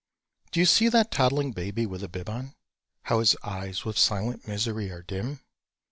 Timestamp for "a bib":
2.01-2.27